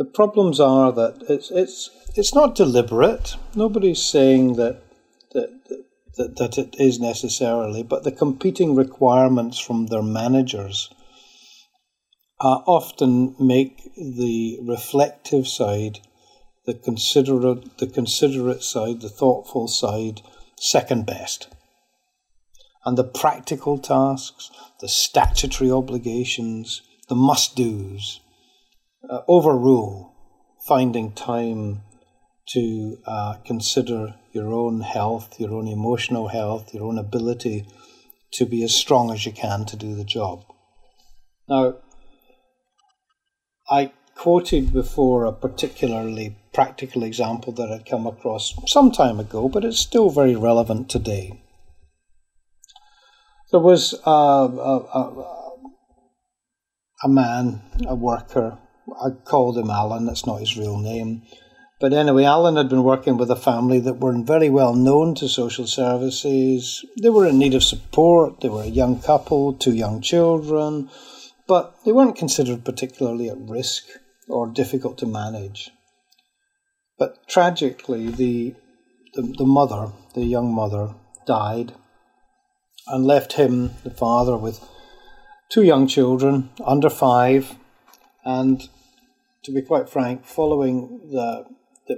[0.00, 3.36] The problems are that it's, it's, it's not deliberate.
[3.54, 4.82] Nobody's saying that,
[5.32, 5.50] that,
[6.16, 10.88] that, that it is necessarily, but the competing requirements from their managers
[12.40, 15.98] uh, often make the reflective side,
[16.64, 20.22] the considerate, the considerate side, the thoughtful side,
[20.58, 21.48] second best
[22.86, 28.19] and the practical tasks, the statutory obligations, the must do's,
[29.08, 30.14] uh, overrule
[30.66, 31.82] finding time
[32.48, 37.66] to uh, consider your own health, your own emotional health, your own ability
[38.32, 40.44] to be as strong as you can to do the job.
[41.48, 41.76] Now,
[43.68, 49.64] I quoted before a particularly practical example that I'd come across some time ago, but
[49.64, 51.42] it's still very relevant today.
[53.50, 55.56] There was a, a, a,
[57.04, 58.58] a man, a worker.
[59.00, 60.06] I called him Alan.
[60.06, 61.22] That's not his real name.
[61.80, 65.28] But anyway, Alan had been working with a family that weren't very well known to
[65.28, 66.84] social services.
[67.00, 68.40] They were in need of support.
[68.40, 70.90] They were a young couple, two young children,
[71.48, 73.84] but they weren't considered particularly at risk
[74.28, 75.70] or difficult to manage.
[76.98, 78.54] But tragically, the,
[79.14, 80.94] the, the mother, the young mother,
[81.26, 81.72] died
[82.86, 84.60] and left him, the father, with
[85.48, 87.56] two young children under five.
[88.22, 88.68] And
[89.44, 91.44] to be quite frank, following the,
[91.88, 91.96] the,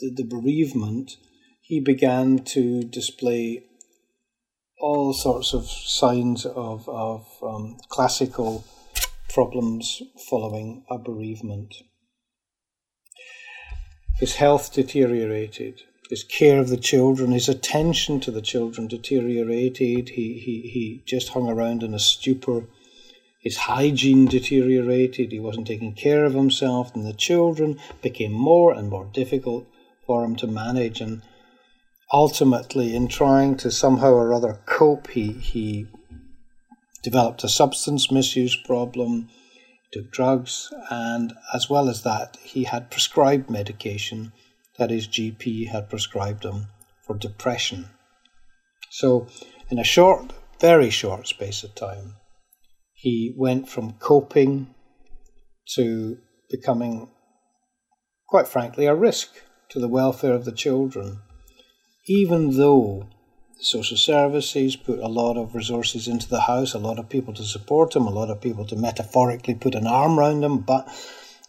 [0.00, 1.16] the, the bereavement,
[1.60, 3.64] he began to display
[4.80, 8.64] all sorts of signs of, of um, classical
[9.28, 11.74] problems following a bereavement.
[14.18, 20.10] His health deteriorated his care of the children, his attention to the children deteriorated.
[20.10, 22.66] He, he, he just hung around in a stupor.
[23.42, 25.32] His hygiene deteriorated.
[25.32, 29.66] He wasn't taking care of himself, and the children became more and more difficult
[30.06, 31.00] for him to manage.
[31.00, 31.22] And
[32.12, 35.88] ultimately, in trying to somehow or other cope, he, he
[37.02, 39.28] developed a substance misuse problem,
[39.92, 44.32] took drugs, and as well as that, he had prescribed medication
[44.78, 46.68] that his GP had prescribed him
[47.04, 47.88] for depression.
[48.88, 49.26] So,
[49.68, 52.14] in a short, very short space of time,
[53.02, 54.72] he went from coping
[55.74, 57.08] to becoming,
[58.28, 59.28] quite frankly, a risk
[59.70, 61.18] to the welfare of the children,
[62.06, 63.08] even though
[63.58, 67.42] social services put a lot of resources into the house, a lot of people to
[67.42, 70.88] support him, a lot of people to metaphorically put an arm around him, but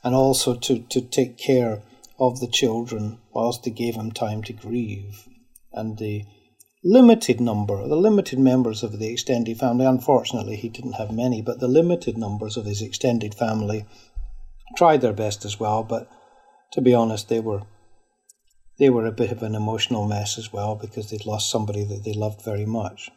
[0.04, 1.84] and also to, to take care
[2.18, 5.28] of the children whilst they gave him time to grieve.
[5.72, 6.24] And the
[6.84, 11.60] limited number, the limited members of the extended family, unfortunately he didn't have many, but
[11.60, 13.86] the limited numbers of his extended family
[14.76, 16.10] tried their best as well, but
[16.74, 17.62] to be honest, they were
[18.80, 22.04] they were a bit of an emotional mess as well because they'd lost somebody that
[22.04, 23.12] they loved very much.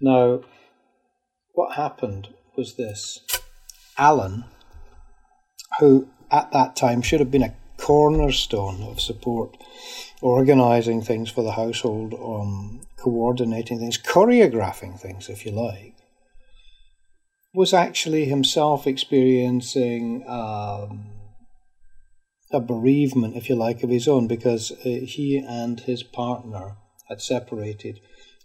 [0.00, 0.40] Now,
[1.52, 3.20] what happened was this
[3.98, 4.44] Alan,
[5.78, 9.56] who at that time should have been a cornerstone of support,
[10.22, 15.94] organising things for the household, um, coordinating things, choreographing things, if you like,
[17.52, 21.10] was actually himself experiencing um,
[22.52, 26.76] a bereavement, if you like, of his own because uh, he and his partner
[27.08, 28.00] had separated,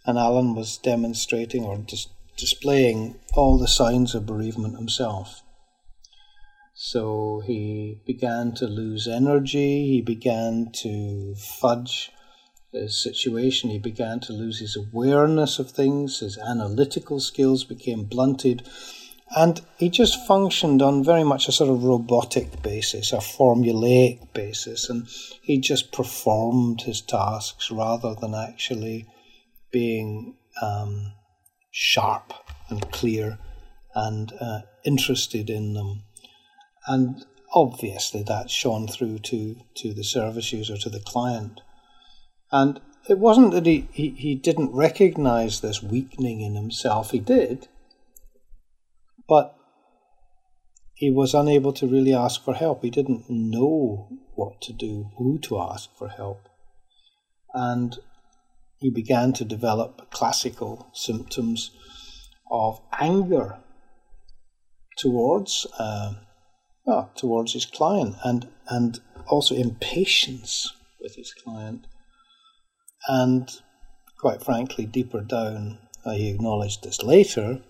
[0.05, 5.41] and Alan was demonstrating or just displaying all the signs of bereavement himself.
[6.79, 12.11] So he began to lose energy, he began to fudge
[12.71, 18.69] his situation, he began to lose his awareness of things, his analytical skills became blunted,
[19.35, 24.87] and he just functioned on very much a sort of robotic basis, a formulaic basis,
[24.87, 25.07] and
[25.41, 29.07] he just performed his tasks rather than actually
[29.71, 31.11] being um,
[31.71, 32.33] sharp
[32.69, 33.39] and clear
[33.95, 36.03] and uh, interested in them.
[36.88, 41.62] And obviously that shone through to, to the service user, to the client.
[42.52, 47.67] And it wasn't that he, he, he didn't recognize this weakening in himself, he did
[49.28, 49.56] but
[50.93, 52.82] he was unable to really ask for help.
[52.82, 56.50] He didn't know what to do, who to ask for help.
[57.54, 57.97] And
[58.80, 61.71] he began to develop classical symptoms
[62.50, 63.60] of anger
[64.97, 66.13] towards uh,
[66.88, 71.86] well, towards his client and and also impatience with his client
[73.08, 73.62] and
[74.17, 77.62] quite frankly deeper down he acknowledged this later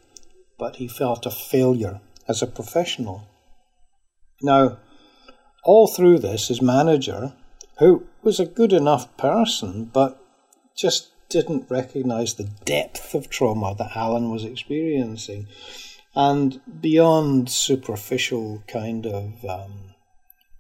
[0.58, 3.28] but he felt a failure as a professional.
[4.42, 4.78] Now,
[5.64, 7.34] all through this, his manager,
[7.80, 10.22] who was a good enough person, but
[10.76, 15.48] just didn't recognize the depth of trauma that Alan was experiencing.
[16.20, 19.94] And beyond superficial kind of um,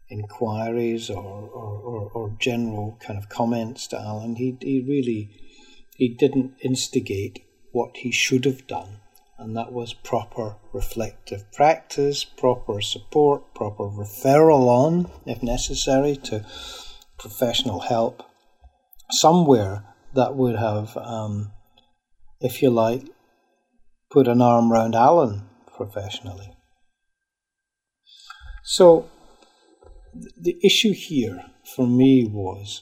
[0.07, 5.31] inquiries or, or, or, or, general kind of comments to Alan, he, he really
[5.95, 7.39] he didn't instigate
[7.71, 8.99] what he should have done.
[9.39, 16.45] And that was proper reflective practice, proper support, proper referral on, if necessary, to
[17.17, 18.21] professional help.
[19.09, 21.51] Somewhere that would have, um,
[22.39, 23.09] if you like,
[24.11, 25.46] put an arm round Alan
[25.77, 26.51] professionally.
[28.63, 29.09] So,
[30.35, 32.81] the issue here for me was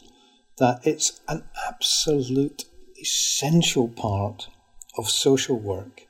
[0.58, 2.66] that it's an absolute
[3.00, 4.48] essential part
[4.98, 6.08] of social work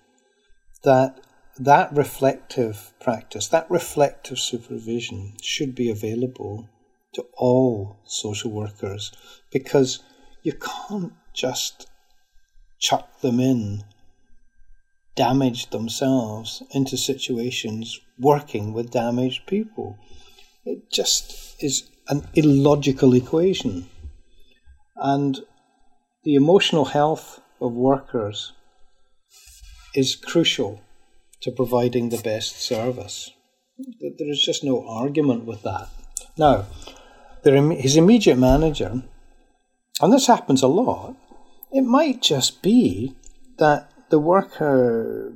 [0.83, 1.19] that
[1.57, 6.69] that reflective practice, that reflective supervision should be available
[7.13, 9.11] to all social workers
[9.51, 10.03] because
[10.43, 11.87] you can't just
[12.79, 13.83] chuck them in,
[15.15, 19.97] damage themselves into situations working with damaged people.
[20.65, 23.87] It just is an illogical equation.
[24.95, 25.39] And
[26.23, 28.53] the emotional health of workers
[29.93, 30.81] is crucial
[31.41, 33.31] to providing the best service.
[33.77, 35.89] There is just no argument with that.
[36.37, 36.65] Now,
[37.43, 39.03] his immediate manager,
[40.01, 41.15] and this happens a lot,
[41.71, 43.15] it might just be
[43.57, 45.33] that the worker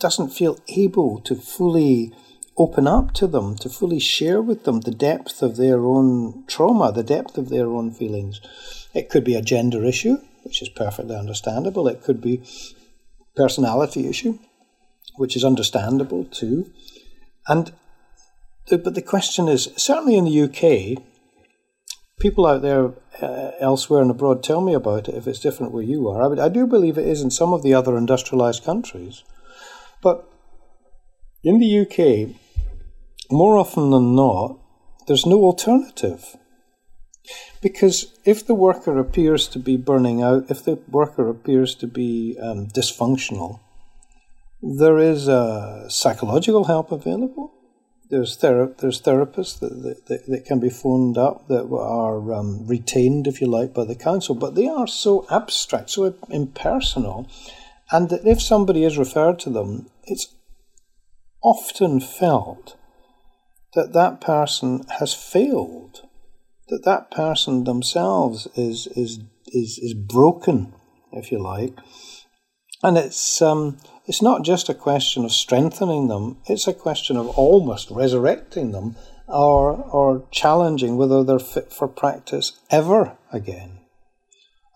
[0.00, 2.12] doesn't feel able to fully
[2.58, 6.90] open up to them, to fully share with them the depth of their own trauma,
[6.90, 8.40] the depth of their own feelings.
[8.92, 11.86] It could be a gender issue, which is perfectly understandable.
[11.86, 12.42] It could be
[13.36, 14.40] personality issue,
[15.14, 16.72] which is understandable too.
[17.46, 17.70] And
[18.68, 21.00] but the question is certainly in the UK,
[22.20, 25.82] people out there uh, elsewhere and abroad tell me about it if it's different where
[25.82, 26.22] you are.
[26.22, 29.24] I, I do believe it is in some of the other industrialized countries.
[30.02, 30.28] But
[31.42, 32.34] in the UK,
[33.30, 34.58] more often than not,
[35.06, 36.36] there's no alternative.
[37.60, 42.36] Because if the worker appears to be burning out, if the worker appears to be
[42.40, 43.60] um, dysfunctional,
[44.60, 47.51] there is uh, psychological help available.
[48.12, 53.26] There's, thera- there's therapists that, that, that, can be phoned up that are um, retained,
[53.26, 57.28] if you like, by the council, but they are so abstract, so impersonal,
[57.90, 60.28] and that if somebody is referred to them, it's
[61.42, 62.76] often felt
[63.74, 66.02] that that person has failed
[66.72, 70.72] that that person themselves is is is, is broken,
[71.12, 71.74] if you like.
[72.82, 77.28] And it's, um, it's not just a question of strengthening them, it's a question of
[77.38, 78.96] almost resurrecting them
[79.28, 83.78] or, or challenging whether they're fit for practice ever again.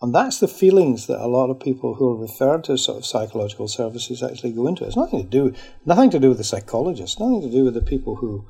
[0.01, 3.05] And that's the feelings that a lot of people who are referred to sort of
[3.05, 4.85] psychological services actually go into.
[4.85, 5.53] It's nothing to do
[5.85, 8.45] nothing to do with the psychologists, nothing to do with the people who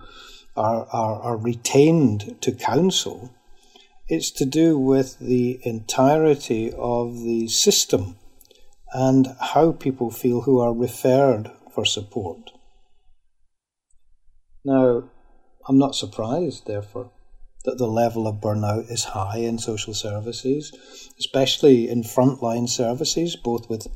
[0.57, 3.33] are, are, are retained to counsel.
[4.09, 8.17] It's to do with the entirety of the system
[8.93, 12.51] and how people feel who are referred for support.
[14.63, 15.09] Now,
[15.67, 17.11] I'm not surprised, therefore,
[17.65, 20.71] that the level of burnout is high in social services,
[21.19, 23.87] especially in frontline services, both with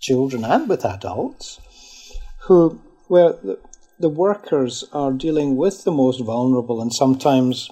[0.00, 1.60] children and with adults,
[2.42, 3.58] who where the,
[3.98, 7.70] the workers are dealing with the most vulnerable and sometimes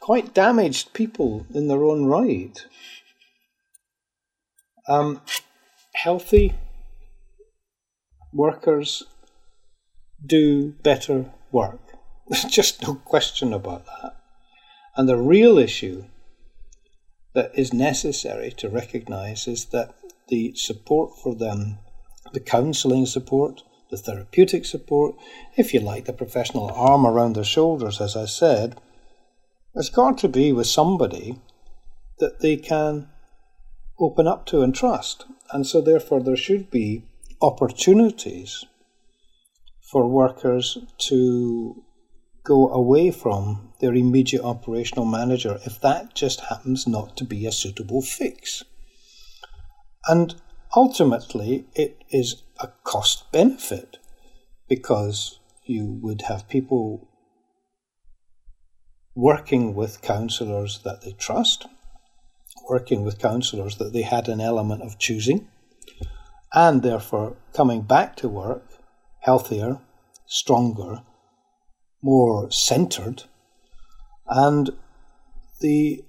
[0.00, 2.64] quite damaged people in their own right.
[4.88, 5.20] Um,
[5.96, 6.54] healthy
[8.32, 9.02] workers
[10.24, 11.80] do better work.
[12.28, 14.16] There's just no question about that.
[14.96, 16.04] And the real issue
[17.34, 19.94] that is necessary to recognize is that
[20.28, 21.78] the support for them,
[22.32, 25.14] the counseling support, the therapeutic support,
[25.56, 28.80] if you like, the professional arm around their shoulders, as I said,
[29.74, 31.38] has got to be with somebody
[32.18, 33.08] that they can
[33.98, 35.26] open up to and trust.
[35.52, 37.04] And so, therefore, there should be
[37.40, 38.64] opportunities
[39.80, 41.82] for workers to
[42.44, 47.52] go away from their immediate operational manager if that just happens not to be a
[47.52, 48.64] suitable fix.
[50.06, 50.34] And
[50.74, 53.98] ultimately, it is a cost benefit
[54.68, 57.08] because you would have people
[59.14, 61.66] working with counsellors that they trust,
[62.68, 65.48] working with counsellors that they had an element of choosing,
[66.52, 68.64] and therefore coming back to work
[69.20, 69.80] healthier,
[70.26, 71.02] stronger,
[72.02, 73.24] more centered,
[74.28, 74.70] and
[75.60, 76.04] the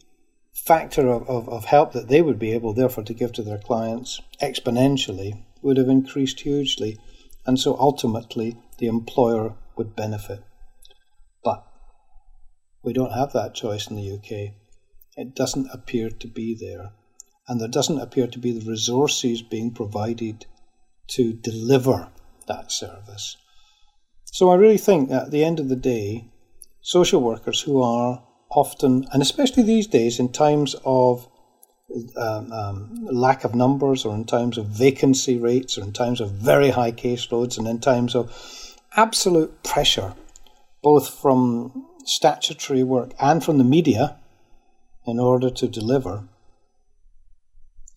[0.54, 3.58] factor of, of, of help that they would be able, therefore, to give to their
[3.58, 6.98] clients exponentially would have increased hugely,
[7.46, 10.44] and so ultimately the employer would benefit.
[11.44, 11.66] But
[12.84, 14.54] we don't have that choice in the UK.
[15.18, 16.92] It doesn't appear to be there,
[17.48, 20.46] and there doesn't appear to be the resources being provided
[21.08, 22.10] to deliver
[22.48, 23.36] that service.
[24.26, 26.30] So I really think that at the end of the day,
[26.82, 31.28] social workers who are often, and especially these days in times of
[32.16, 36.32] um, um, lack of numbers or in times of vacancy rates or in times of
[36.32, 40.14] very high caseloads and in times of absolute pressure,
[40.84, 44.18] both from statutory work and from the media
[45.08, 46.28] in order to deliver,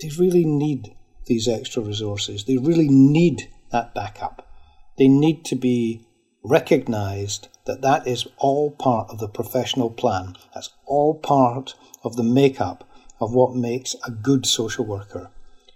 [0.01, 0.95] they really need
[1.27, 2.45] these extra resources.
[2.45, 4.49] They really need that backup.
[4.97, 6.07] They need to be
[6.43, 10.37] recognized that that is all part of the professional plan.
[10.55, 12.89] That's all part of the makeup
[13.21, 15.31] of what makes a good social worker.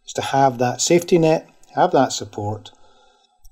[0.06, 2.70] Is to have that safety net, have that support,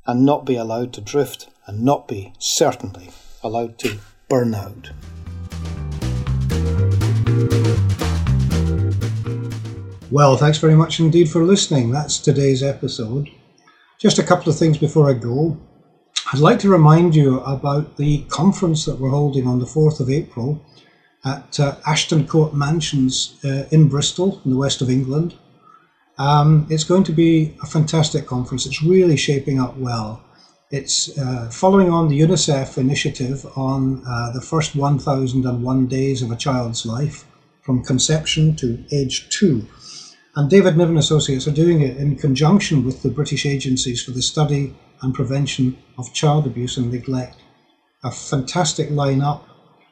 [0.06, 3.10] and not be allowed to drift and not be certainly
[3.42, 4.90] allowed to burn out.
[10.12, 11.90] Well, thanks very much indeed for listening.
[11.90, 13.30] That's today's episode.
[13.98, 15.56] Just a couple of things before I go.
[16.30, 20.10] I'd like to remind you about the conference that we're holding on the 4th of
[20.10, 20.62] April
[21.24, 25.34] at uh, Ashton Court Mansions uh, in Bristol, in the west of England.
[26.18, 28.66] Um, it's going to be a fantastic conference.
[28.66, 30.22] It's really shaping up well.
[30.70, 36.36] It's uh, following on the UNICEF initiative on uh, the first 1001 days of a
[36.36, 37.24] child's life
[37.62, 39.66] from conception to age two.
[40.34, 44.22] And David Niven Associates are doing it in conjunction with the British agencies for the
[44.22, 47.36] study and prevention of child abuse and neglect.
[48.02, 49.42] A fantastic lineup.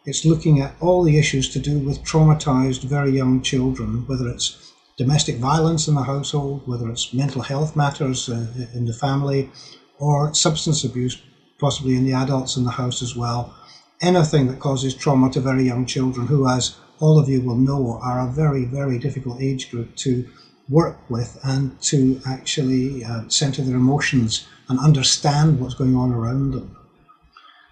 [0.07, 4.73] It's looking at all the issues to do with traumatized very young children, whether it's
[4.97, 9.51] domestic violence in the household, whether it's mental health matters uh, in the family,
[9.99, 11.21] or substance abuse,
[11.59, 13.55] possibly in the adults in the house as well.
[14.01, 17.99] Anything that causes trauma to very young children, who, as all of you will know,
[18.03, 20.29] are a very, very difficult age group to
[20.69, 26.53] work with and to actually uh, center their emotions and understand what's going on around
[26.53, 26.77] them.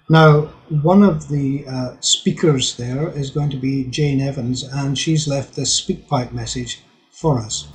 [0.08, 5.28] Now, one of the uh, speakers there is going to be Jane Evans, and she's
[5.28, 7.68] left this SpeakPipe message for us.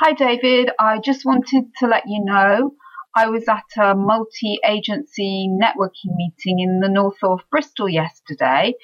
[0.00, 0.70] Hi, David.
[0.80, 2.74] I just wanted to let you know
[3.18, 8.74] I was at a multi agency networking meeting in the north of Bristol yesterday,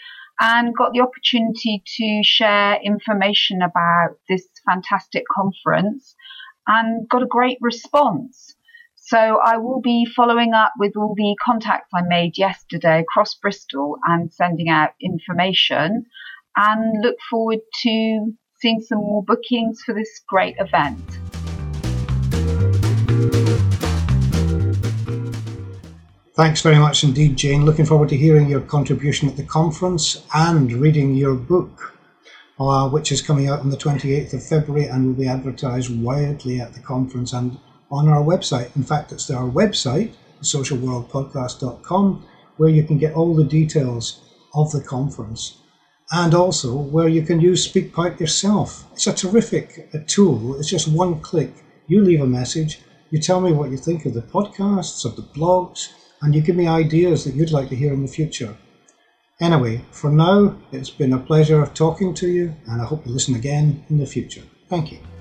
[0.40, 6.16] and got the opportunity to share information about this fantastic conference
[6.66, 8.56] and got a great response.
[8.96, 13.98] So I will be following up with all the contacts I made yesterday across Bristol
[14.04, 16.06] and sending out information
[16.56, 21.23] and look forward to seeing some more bookings for this great event.
[26.34, 27.64] Thanks very much indeed, Jane.
[27.64, 31.96] Looking forward to hearing your contribution at the conference and reading your book,
[32.58, 36.60] uh, which is coming out on the 28th of February and will be advertised widely
[36.60, 37.56] at the conference and
[37.88, 38.74] on our website.
[38.74, 40.12] In fact, it's our website,
[40.42, 42.26] socialworldpodcast.com,
[42.56, 44.20] where you can get all the details
[44.54, 45.58] of the conference
[46.10, 48.88] and also where you can use SpeakPipe yourself.
[48.92, 50.58] It's a terrific a tool.
[50.58, 51.62] It's just one click.
[51.86, 52.80] You leave a message,
[53.12, 55.90] you tell me what you think of the podcasts, of the blogs,
[56.24, 58.56] and you give me ideas that you'd like to hear in the future.
[59.40, 63.34] Anyway, for now, it's been a pleasure talking to you, and I hope you listen
[63.34, 64.42] again in the future.
[64.68, 65.13] Thank you.